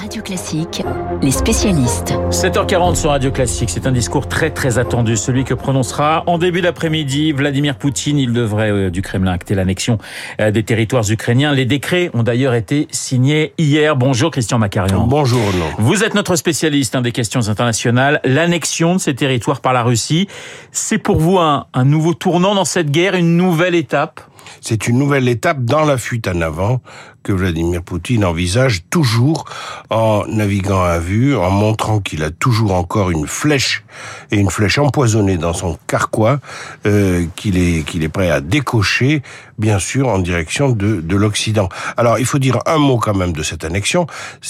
[0.00, 0.82] Radio Classique,
[1.20, 2.14] les spécialistes.
[2.30, 6.62] 7h40 sur Radio Classique, c'est un discours très très attendu, celui que prononcera en début
[6.62, 8.18] d'après-midi Vladimir Poutine.
[8.18, 9.98] Il devrait euh, du Kremlin acter l'annexion
[10.40, 11.52] euh, des territoires ukrainiens.
[11.52, 13.94] Les décrets ont d'ailleurs été signés hier.
[13.94, 15.06] Bonjour Christian Macarian.
[15.06, 15.66] Bonjour non.
[15.76, 18.22] Vous êtes notre spécialiste hein, des questions internationales.
[18.24, 20.28] L'annexion de ces territoires par la Russie,
[20.72, 24.22] c'est pour vous un, un nouveau tournant dans cette guerre, une nouvelle étape?
[24.60, 26.80] C'est une nouvelle étape dans la fuite en avant
[27.22, 29.44] que Vladimir Poutine envisage toujours
[29.90, 33.84] en naviguant à vue, en montrant qu'il a toujours encore une flèche
[34.30, 36.40] et une flèche empoisonnée dans son carquois
[36.86, 39.22] euh, qu'il est qu'il est prêt à décocher,
[39.58, 41.68] bien sûr, en direction de, de l'Occident.
[41.96, 44.06] Alors, il faut dire un mot quand même de cette annexion.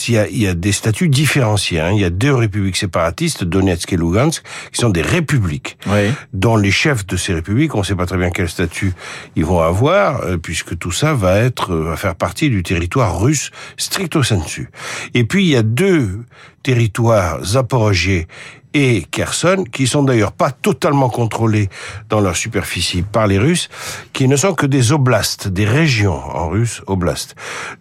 [0.08, 1.80] Il y a, il y a des statuts différenciés.
[1.80, 1.90] Hein.
[1.92, 6.12] Il y a deux républiques séparatistes, Donetsk et Lugansk, qui sont des républiques, oui.
[6.32, 8.92] dont les chefs de ces républiques, on ne sait pas très bien quel statut
[9.34, 13.50] ils vont avoir, euh, puisque tout ça va être va faire partie du territoire russe
[13.76, 14.70] stricto sensu.
[15.14, 16.20] Et puis il y a deux
[16.62, 18.26] territoires zaporogiers
[18.74, 21.68] et Kherson, qui sont d'ailleurs pas totalement contrôlés
[22.08, 23.68] dans leur superficie par les Russes,
[24.12, 27.34] qui ne sont que des oblasts, des régions en russe, oblast.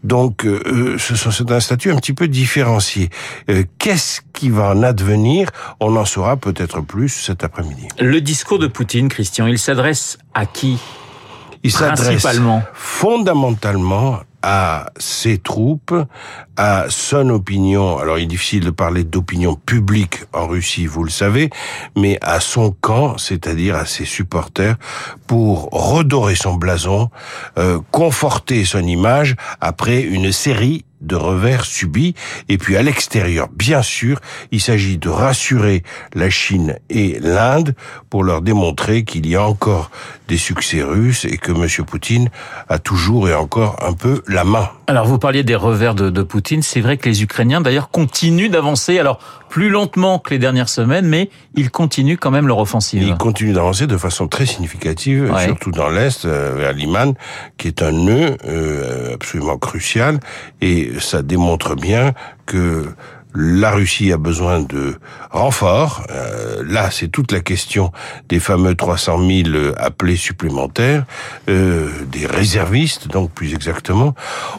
[0.04, 3.10] Donc, euh, c'est un statut un petit peu différencié.
[3.50, 5.50] Euh, Qu'est-ce qui va en advenir?
[5.80, 7.88] On en saura peut-être plus cet après-midi.
[8.00, 10.80] Le discours de Poutine, Christian, il s'adresse à qui?
[11.64, 12.26] Il s'adresse
[12.74, 15.94] fondamentalement à ses troupes,
[16.56, 17.98] à son opinion.
[17.98, 21.50] Alors, il est difficile de parler d'opinion publique en Russie, vous le savez,
[21.98, 24.78] mais à son camp, c'est-à-dire à ses supporters,
[25.28, 27.10] pour redorer son blason,
[27.58, 32.16] euh, conforter son image après une série de revers subis.
[32.48, 34.20] Et puis à l'extérieur, bien sûr,
[34.52, 35.84] il s'agit de rassurer
[36.14, 37.76] la Chine et l'Inde
[38.10, 39.92] pour leur démontrer qu'il y a encore
[40.28, 41.86] des succès russes et que M.
[41.86, 42.30] Poutine
[42.68, 44.70] a toujours et encore un peu la main.
[44.88, 46.62] Alors vous parliez des revers de, de Poutine.
[46.62, 49.00] C'est vrai que les Ukrainiens d'ailleurs continuent d'avancer.
[49.00, 49.20] Alors
[49.50, 53.04] plus lentement que les dernières semaines, mais ils continuent quand même leur offensive.
[53.04, 55.46] Ils continuent d'avancer de façon très significative, ouais.
[55.46, 57.16] surtout dans l'Est, euh, vers Liman,
[57.58, 60.20] qui est un nœud euh, absolument crucial.
[60.62, 62.14] Et ça démontre bien
[62.46, 62.86] que
[63.36, 64.96] la Russie a besoin de
[65.30, 66.04] renforts.
[66.10, 67.92] Euh, là, c'est toute la question
[68.28, 71.06] des fameux 300 000 appelés supplémentaires,
[71.48, 74.16] euh, des réservistes, donc plus exactement.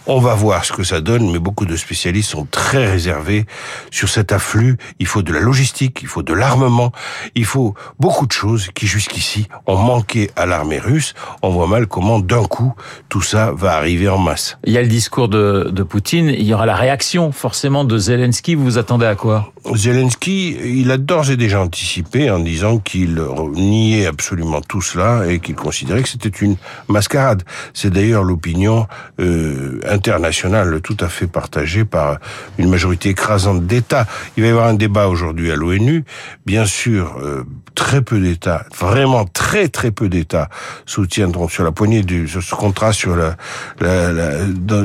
[0.06, 3.46] On va voir ce que ça donne, mais beaucoup de spécialistes sont très réservés
[3.90, 4.76] sur cet afflux.
[5.00, 6.92] Il faut de la logistique, il faut de l'armement,
[7.34, 11.14] il faut beaucoup de choses qui jusqu'ici ont manqué à l'armée russe.
[11.42, 12.72] On voit mal comment d'un coup
[13.08, 14.58] tout ça va arriver en masse.
[14.64, 17.98] Il y a le discours de, de Poutine, il y aura la réaction forcément de
[17.98, 19.52] Zelensky vous attendez à quoi?
[19.74, 23.22] Zelensky, il a d'ores et déjà anticipé en disant qu'il
[23.52, 26.56] niait absolument tout cela et qu'il considérait que c'était une
[26.88, 27.42] mascarade.
[27.74, 28.86] C'est d'ailleurs l'opinion
[29.20, 32.18] euh, internationale tout à fait partagée par
[32.58, 34.06] une majorité écrasante d'États.
[34.36, 36.04] Il va y avoir un débat aujourd'hui à l'ONU.
[36.46, 37.44] Bien sûr, euh,
[37.74, 40.48] très peu d'États, vraiment très très peu d'États
[40.86, 43.36] soutiendront sur la poignée du sur ce contrat sur la,
[43.80, 44.30] la, la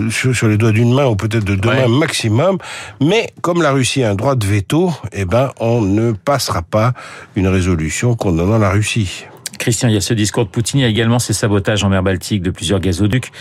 [0.09, 1.87] sur, sur, les doigts d'une main ou peut-être de deux ouais.
[1.87, 2.57] mains maximum.
[3.01, 6.93] Mais comme la Russie a un droit de veto, eh ben, on ne passera pas
[7.35, 9.25] une résolution condamnant la Russie.
[9.65, 11.89] Christian, il y a ce discours de Poutine, il y a également ces sabotages en
[11.89, 13.31] mer Baltique de plusieurs gazoducs.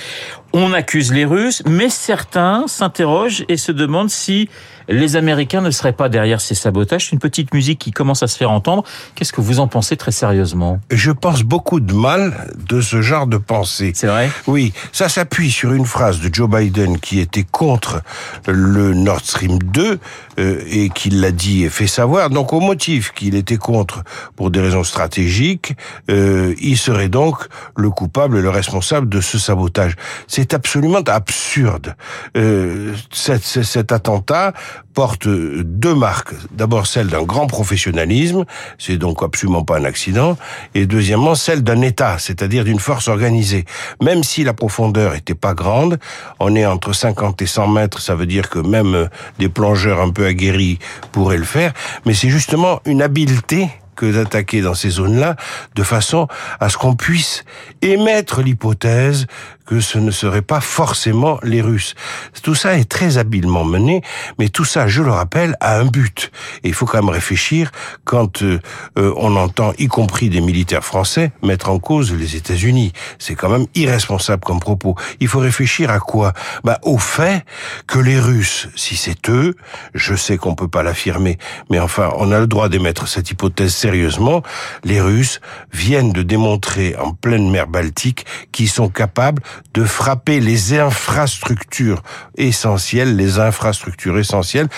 [0.55, 4.49] On accuse les Russes, mais certains s'interrogent et se demandent si
[4.89, 7.11] les Américains ne seraient pas derrière ces sabotages.
[7.13, 8.85] Une petite musique qui commence à se faire entendre.
[9.15, 10.79] Qu'est-ce que vous en pensez très sérieusement?
[10.91, 13.93] Je pense beaucoup de mal de ce genre de pensée.
[13.95, 14.31] C'est vrai?
[14.47, 18.03] Oui, ça s'appuie sur une phrase de Joe Biden qui était contre
[18.47, 19.99] le Nord Stream 2
[20.39, 22.31] euh, et qui l'a dit et fait savoir.
[22.31, 24.05] Donc au motif qu'il était contre
[24.37, 25.75] pour des raisons stratégiques,
[26.11, 29.97] euh, il serait donc le coupable et le responsable de ce sabotage.
[30.27, 31.97] C'est absolument absurde.
[32.37, 34.53] Euh, cet, cet attentat
[34.95, 36.35] porte deux marques.
[36.53, 38.45] D'abord celle d'un grand professionnalisme,
[38.79, 40.39] c'est donc absolument pas un accident,
[40.75, 43.65] et deuxièmement celle d'un État, c'est-à-dire d'une force organisée.
[44.01, 45.99] Même si la profondeur était pas grande,
[46.39, 49.09] on est entre 50 et 100 mètres, ça veut dire que même
[49.39, 50.79] des plongeurs un peu aguerris
[51.11, 51.73] pourraient le faire,
[52.07, 55.37] mais c'est justement une habileté que d'attaquer dans ces zones-là
[55.75, 56.29] de façon
[56.61, 57.45] à ce qu'on puisse
[57.83, 59.27] émettre l'hypothèse
[59.67, 61.95] que ce ne serait pas forcément les Russes.
[62.43, 64.03] Tout ça est très habilement mené,
[64.39, 66.31] mais tout ça, je le rappelle, a un but.
[66.63, 67.71] Et il faut quand même réfléchir
[68.05, 68.61] quand euh,
[68.97, 72.93] on entend, y compris des militaires français, mettre en cause les États-Unis.
[73.19, 74.97] C'est quand même irresponsable comme propos.
[75.21, 76.33] Il faut réfléchir à quoi?
[76.63, 77.45] Bah, au fait
[77.87, 79.55] que les Russes, si c'est eux,
[79.95, 81.39] je sais qu'on peut pas l'affirmer,
[81.71, 84.43] mais enfin, on a le droit d'émettre cette hypothèse sérieusement.
[84.85, 85.41] Les Russes
[85.73, 89.43] viennent de démontrer en pleine mer Baltique qu'ils sont capables
[89.75, 92.03] de frapper les infrastructures
[92.37, 94.69] essentielles, les infrastructures essentielles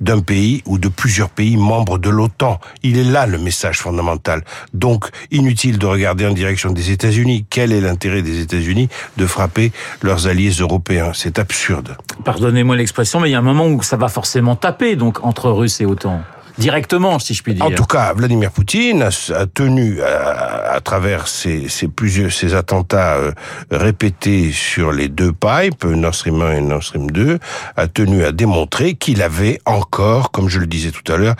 [0.00, 2.60] d'un pays ou de plusieurs pays membres de l'OTAN.
[2.82, 4.44] Il est là le message fondamental.
[4.74, 7.46] Donc, inutile de regarder en direction des États-Unis.
[7.50, 9.72] Quel est l'intérêt des États-Unis de frapper
[10.02, 11.12] leurs alliés européens?
[11.14, 11.96] C'est absurde.
[12.24, 15.50] Pardonnez-moi l'expression, mais il y a un moment où ça va forcément taper, donc, entre
[15.50, 16.22] Russes et OTAN
[16.58, 17.64] directement, si je puis dire.
[17.64, 23.32] En tout cas, Vladimir Poutine a, tenu, à, travers ces, plusieurs ces attentats euh,
[23.70, 27.38] répétés sur les deux pipes, Nord Stream 1 et Nord Stream 2,
[27.76, 31.36] a tenu à démontrer qu'il avait encore, comme je le disais tout à l'heure,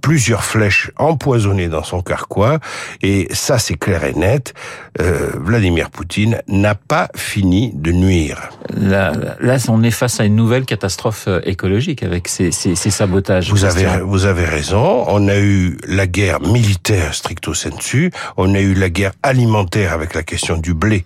[0.00, 2.58] plusieurs flèches empoisonnées dans son carquois.
[3.02, 4.54] Et ça, c'est clair et net.
[5.00, 8.50] Euh, Vladimir Poutine n'a pas fini de nuire.
[8.76, 12.90] Là, là, on est face à une nouvelle catastrophe euh, écologique avec ces, ces, ces
[12.90, 13.50] sabotages.
[13.50, 14.70] Vous avez, vous avez raison
[15.08, 18.10] on a eu la guerre militaire stricto sensu.
[18.36, 21.04] On a eu la guerre alimentaire avec la question du blé,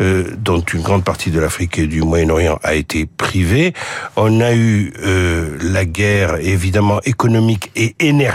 [0.00, 3.74] euh, dont une grande partie de l'Afrique et du Moyen-Orient a été privée.
[4.16, 8.29] On a eu euh, la guerre évidemment économique et énergétique.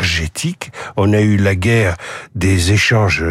[0.97, 1.95] On a eu la guerre
[2.33, 3.23] des échanges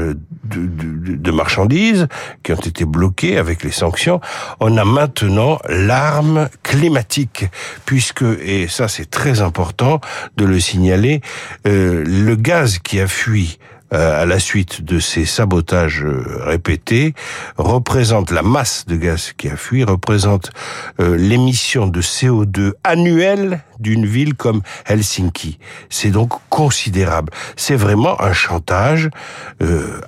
[0.44, 2.06] de, marchandises
[2.42, 4.20] qui ont été bloqués avec les sanctions.
[4.60, 7.46] On a maintenant l'arme climatique,
[7.84, 10.00] puisque, et ça c'est très important
[10.36, 11.20] de le signaler,
[11.66, 13.58] euh, le gaz qui a fui
[13.94, 17.14] à la suite de ces sabotages euh, répétés
[17.56, 20.50] représente la masse de gaz qui a fui représente
[20.98, 25.58] l'émission de CO2 annuelle d'une ville comme Helsinki.
[25.90, 27.32] C'est donc considérable.
[27.56, 29.10] C'est vraiment un chantage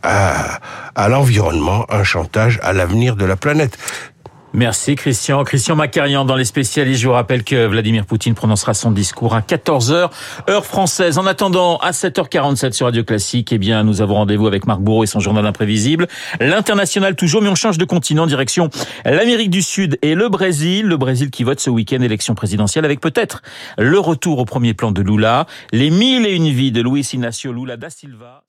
[0.02, 0.58] à,
[0.94, 3.76] à l'environnement, un chantage à l'avenir de la planète.
[4.56, 5.44] Merci Christian.
[5.44, 7.02] Christian Macarian dans les spécialistes.
[7.02, 10.08] Je vous rappelle que Vladimir Poutine prononcera son discours à 14h,
[10.48, 11.18] heure française.
[11.18, 15.04] En attendant, à 7h47 sur Radio Classique, eh bien, nous avons rendez-vous avec Marc Bourreau
[15.04, 16.08] et son journal imprévisible.
[16.40, 18.70] L'international toujours, mais on change de continent, direction
[19.04, 20.86] l'Amérique du Sud et le Brésil.
[20.86, 23.42] Le Brésil qui vote ce week-end élection présidentielle avec peut-être
[23.76, 27.52] le retour au premier plan de Lula, les mille et une vies de Luis Ignacio
[27.52, 28.46] Lula da Silva.